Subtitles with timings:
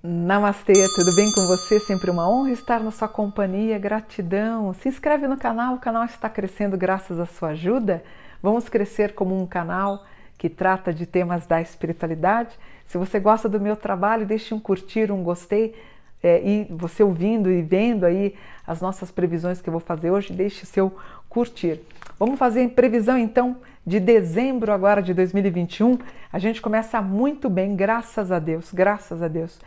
[0.00, 1.80] Namastê, tudo bem com você?
[1.80, 4.72] Sempre uma honra estar na sua companhia, gratidão.
[4.74, 8.04] Se inscreve no canal, o canal está crescendo graças à sua ajuda.
[8.40, 10.04] Vamos crescer como um canal
[10.38, 12.56] que trata de temas da espiritualidade.
[12.86, 15.74] Se você gosta do meu trabalho, deixe um curtir, um gostei.
[16.22, 18.34] É, e você ouvindo e vendo aí
[18.66, 20.96] as nossas previsões que eu vou fazer hoje, deixe seu
[21.28, 21.80] curtir.
[22.18, 23.56] Vamos fazer previsão então
[23.86, 25.98] de dezembro agora de 2021.
[26.32, 29.58] A gente começa muito bem, graças a Deus, graças a Deus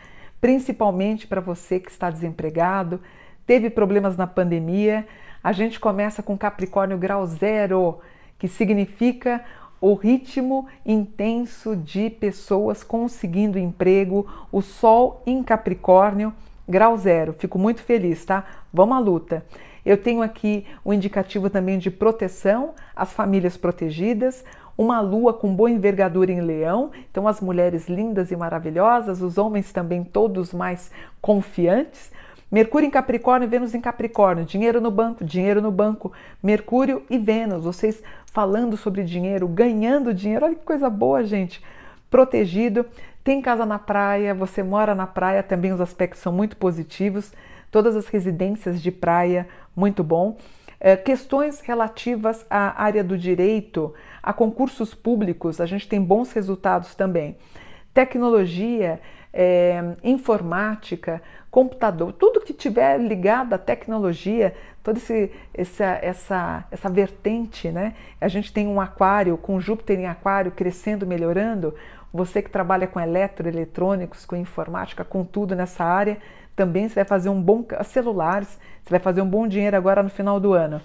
[0.41, 2.99] principalmente para você que está desempregado,
[3.45, 5.07] teve problemas na pandemia.
[5.43, 7.99] A gente começa com Capricórnio grau zero,
[8.39, 9.45] que significa
[9.81, 16.31] o ritmo intenso de pessoas conseguindo emprego, o Sol em Capricórnio,
[16.69, 17.33] grau zero.
[17.33, 18.45] Fico muito feliz, tá?
[18.71, 19.43] Vamos à luta.
[19.83, 24.45] Eu tenho aqui o um indicativo também de proteção, as famílias protegidas,
[24.77, 29.73] uma lua com boa envergadura em leão, então as mulheres lindas e maravilhosas, os homens
[29.73, 32.11] também todos mais confiantes.
[32.51, 36.11] Mercúrio em Capricórnio, Vênus em Capricórnio, dinheiro no banco, dinheiro no banco,
[36.43, 41.63] Mercúrio e Vênus, vocês falando sobre dinheiro, ganhando dinheiro, olha que coisa boa, gente.
[42.09, 42.85] Protegido,
[43.23, 47.31] tem casa na praia, você mora na praia, também os aspectos são muito positivos.
[47.71, 50.35] Todas as residências de praia, muito bom.
[50.77, 56.95] É, questões relativas à área do direito, a concursos públicos, a gente tem bons resultados
[56.95, 57.37] também.
[57.93, 58.99] Tecnologia,
[59.33, 64.53] é, informática, computador, tudo que tiver ligado à tecnologia,
[64.83, 64.99] toda
[65.53, 67.93] essa, essa, essa vertente, né?
[68.19, 71.75] A gente tem um aquário, com Júpiter em aquário crescendo, melhorando.
[72.13, 76.17] Você que trabalha com eletroeletrônicos, com informática, com tudo nessa área,
[76.55, 80.09] também você vai fazer um bom celulares, você vai fazer um bom dinheiro agora no
[80.09, 80.81] final do ano.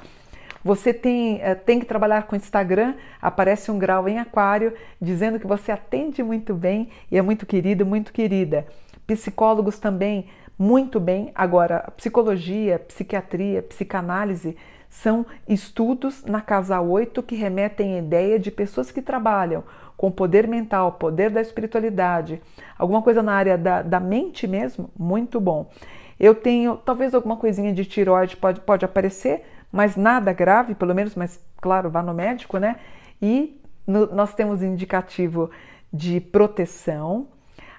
[0.66, 5.46] Você tem, eh, tem que trabalhar com Instagram, aparece um grau em aquário, dizendo que
[5.46, 8.66] você atende muito bem e é muito querido, muito querida.
[9.06, 10.26] Psicólogos também,
[10.58, 11.30] muito bem.
[11.36, 14.56] Agora, psicologia, psiquiatria, psicanálise
[14.90, 19.62] são estudos na casa 8 que remetem à ideia de pessoas que trabalham
[19.96, 22.42] com poder mental, poder da espiritualidade,
[22.76, 25.70] alguma coisa na área da, da mente mesmo, muito bom.
[26.18, 31.14] Eu tenho, talvez alguma coisinha de tiroide pode, pode aparecer, mas nada grave, pelo menos,
[31.14, 32.76] mas claro, vá no médico, né?
[33.20, 35.50] E no, nós temos indicativo
[35.92, 37.28] de proteção,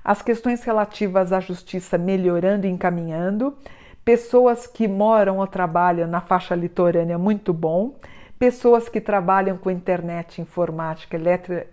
[0.04, 3.56] as questões relativas à justiça melhorando e encaminhando,
[4.06, 7.96] pessoas que moram ou trabalham na faixa litorânea, muito bom
[8.38, 11.18] pessoas que trabalham com internet, informática,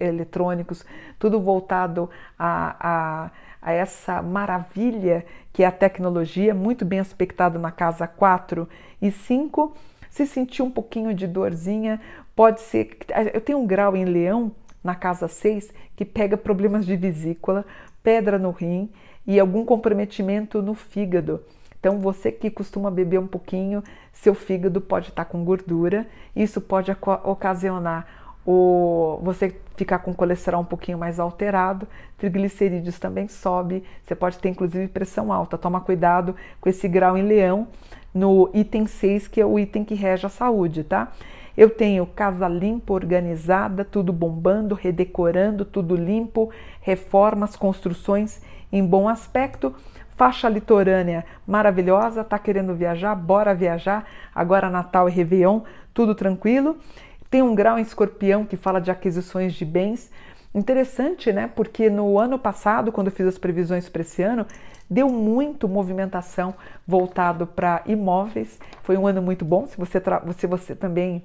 [0.00, 0.84] eletrônicos,
[1.18, 2.08] tudo voltado
[2.38, 8.68] a, a, a, essa maravilha que é a tecnologia, muito bem aspectado na casa 4
[9.00, 9.74] e 5.
[10.14, 12.00] Se sentir um pouquinho de dorzinha,
[12.36, 12.98] pode ser.
[13.32, 14.52] Eu tenho um grau em leão
[14.82, 17.66] na casa 6 que pega problemas de vesícula,
[18.00, 18.88] pedra no rim
[19.26, 21.42] e algum comprometimento no fígado.
[21.80, 23.82] Então, você que costuma beber um pouquinho,
[24.12, 26.92] seu fígado pode estar com gordura, isso pode
[27.24, 28.06] ocasionar
[28.46, 34.48] o, você ficar com colesterol um pouquinho mais alterado, triglicerídeos também sobe, você pode ter
[34.48, 35.58] inclusive pressão alta.
[35.58, 37.66] Toma cuidado com esse grau em leão
[38.14, 41.12] no item 6, que é o item que rege a saúde, tá?
[41.56, 48.40] Eu tenho casa limpa, organizada, tudo bombando, redecorando, tudo limpo, reformas, construções
[48.72, 49.74] em bom aspecto
[50.16, 53.16] Faixa litorânea maravilhosa, tá querendo viajar?
[53.16, 54.06] Bora viajar.
[54.32, 56.76] Agora Natal e Réveillon, tudo tranquilo.
[57.28, 60.12] Tem um grau em escorpião que fala de aquisições de bens.
[60.54, 61.48] Interessante, né?
[61.48, 64.46] Porque no ano passado, quando fiz as previsões para esse ano,
[64.88, 66.54] deu muito movimentação
[66.86, 68.60] voltado para imóveis.
[68.82, 69.66] Foi um ano muito bom.
[69.66, 70.00] Se você,
[70.36, 71.24] se você também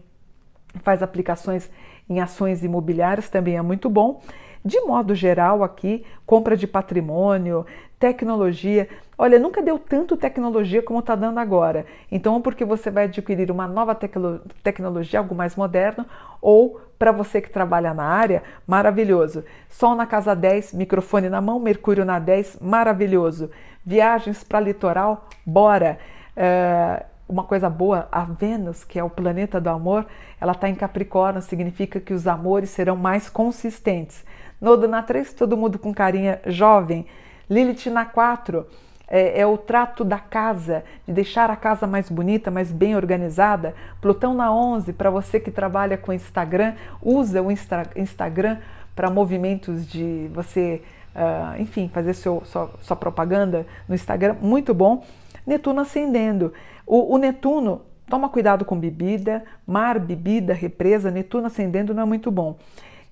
[0.81, 1.69] faz aplicações
[2.09, 4.21] em ações imobiliárias, também é muito bom.
[4.63, 7.65] De modo geral, aqui, compra de patrimônio,
[7.97, 8.89] tecnologia.
[9.17, 11.85] Olha, nunca deu tanto tecnologia como está dando agora.
[12.11, 16.05] Então, porque você vai adquirir uma nova tecno tecnologia, algo mais moderno,
[16.41, 19.45] ou para você que trabalha na área, maravilhoso.
[19.69, 23.49] Sol na casa 10, microfone na mão, Mercúrio na 10, maravilhoso.
[23.85, 25.97] Viagens para litoral, bora.
[26.35, 30.07] Uh, uma coisa boa, a Vênus, que é o planeta do amor,
[30.41, 34.25] ela está em Capricórnio, significa que os amores serão mais consistentes.
[34.59, 37.05] Nodo na 3, todo mundo com carinha jovem.
[37.47, 38.65] Lilith na 4,
[39.07, 43.75] é, é, o trato da casa, de deixar a casa mais bonita, mais bem organizada.
[44.01, 48.57] Plutão na 11, para você que trabalha com Instagram, usa o Insta Instagram
[48.95, 50.81] para movimentos de você,
[51.15, 55.03] uh, enfim, fazer seu, sua, sua propaganda no Instagram, muito bom.
[55.49, 56.53] Netuno ascendendo.
[56.85, 62.29] O, o Netuno, toma cuidado com bebida, mar, bebida, represa, Netuno ascendendo não é muito
[62.29, 62.55] bom.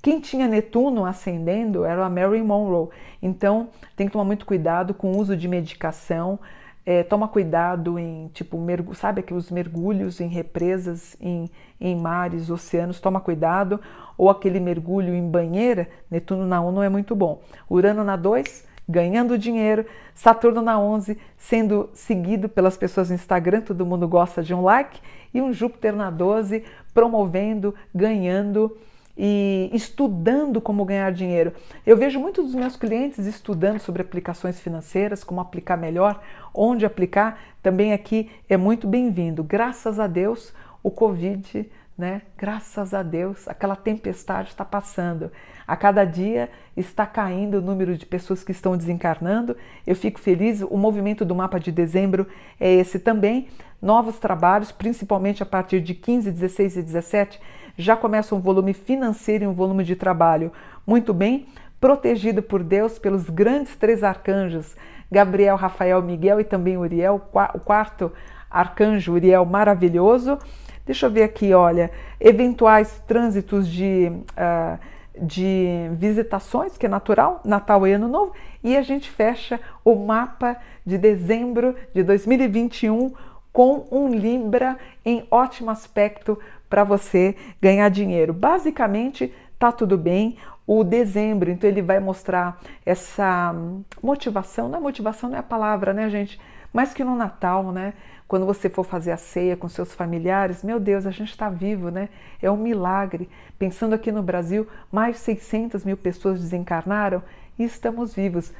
[0.03, 2.89] Quem tinha Netuno ascendendo era a Mary Monroe.
[3.21, 6.39] Então tem que tomar muito cuidado com o uso de medicação.
[6.85, 8.93] É, toma cuidado em, tipo, merg...
[8.93, 11.49] sabe aqueles mergulhos em represas, em,
[11.81, 13.81] em mares, oceanos, toma cuidado.
[14.15, 17.41] Ou aquele mergulho em banheira, Netuno na 1 não é muito bom.
[17.67, 19.85] Urano na 2, ganhando dinheiro.
[20.13, 24.99] Saturno na 11, sendo seguido pelas pessoas no Instagram, todo mundo gosta de um like.
[25.33, 26.63] E um Júpiter na 12,
[26.93, 28.77] promovendo, ganhando
[29.17, 31.51] e estudando como ganhar dinheiro.
[31.85, 36.21] Eu vejo muitos dos meus clientes estudando sobre aplicações financeiras, como aplicar melhor,
[36.53, 37.39] onde aplicar.
[37.63, 39.43] Também aqui é muito bem-vindo.
[39.43, 42.21] Graças a Deus, o Covid, né?
[42.37, 45.31] Graças a Deus, aquela tempestade está passando.
[45.67, 49.57] A cada dia está caindo o número de pessoas que estão desencarnando.
[49.85, 50.61] Eu fico feliz.
[50.61, 52.27] O movimento do mapa de dezembro
[52.59, 53.47] é esse também.
[53.81, 57.39] Novos trabalhos, principalmente a partir de 15, 16 e 17
[57.77, 60.51] já começa um volume financeiro e um volume de trabalho
[60.85, 61.45] muito bem,
[61.79, 64.75] protegido por Deus pelos grandes três arcanjos,
[65.11, 67.21] Gabriel, Rafael, Miguel e também Uriel,
[67.53, 68.11] o quarto
[68.49, 70.39] arcanjo Uriel maravilhoso.
[70.87, 74.79] Deixa eu ver aqui, olha, eventuais trânsitos de, uh,
[75.21, 78.31] de visitações, que é natural, Natal e Ano Novo,
[78.63, 80.55] e a gente fecha o mapa
[80.85, 83.13] de dezembro de 2021
[83.51, 86.39] com um Libra em ótimo aspecto
[86.69, 88.33] para você ganhar dinheiro.
[88.33, 90.37] Basicamente, tá tudo bem.
[90.65, 93.53] O dezembro, então ele vai mostrar essa
[94.01, 96.39] motivação, não é motivação, não é a palavra, né, gente?
[96.73, 97.93] Mas que no Natal, né?
[98.27, 101.89] Quando você for fazer a ceia com seus familiares, meu Deus, a gente está vivo,
[101.89, 102.09] né?
[102.41, 103.29] É um milagre.
[103.57, 107.23] Pensando aqui no Brasil, mais de 600 mil pessoas desencarnaram
[107.57, 108.53] e estamos vivos.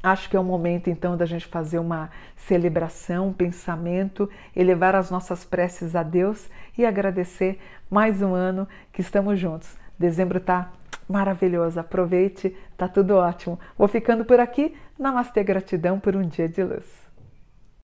[0.00, 5.10] Acho que é o momento então da gente fazer uma celebração, um pensamento, elevar as
[5.10, 7.60] nossas preces a Deus e agradecer
[7.90, 9.76] mais um ano que estamos juntos.
[9.98, 10.72] Dezembro tá
[11.08, 13.58] maravilhoso, aproveite, tá tudo ótimo.
[13.76, 14.74] Vou ficando por aqui.
[14.98, 17.01] Namastê, gratidão por um dia de luz.